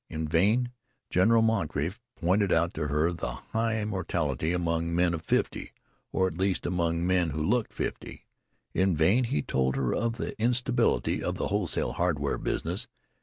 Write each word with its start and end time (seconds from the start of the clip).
In 0.09 0.27
vain 0.27 0.71
General 1.11 1.43
Moncrief 1.43 2.01
pointed 2.15 2.51
out 2.51 2.73
to 2.73 2.87
her 2.87 3.11
the 3.13 3.33
high 3.33 3.85
mortality 3.85 4.51
among 4.51 4.95
men 4.95 5.13
of 5.13 5.21
fifty 5.21 5.73
or, 6.11 6.25
at 6.25 6.39
least, 6.39 6.65
among 6.65 7.05
men 7.05 7.29
who 7.29 7.43
looked 7.43 7.71
fifty; 7.71 8.25
in 8.73 8.95
vain 8.95 9.25
he 9.25 9.43
told 9.43 9.75
her 9.75 9.93
of 9.93 10.13
the 10.17 10.35
instability 10.41 11.21
of 11.21 11.35
the 11.37 11.49
wholesale 11.49 11.91
hardware 11.93 12.39
business. 12.39 12.87